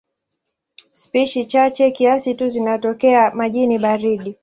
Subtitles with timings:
[0.91, 4.35] Spishi chache kiasi tu zinatokea majini baridi.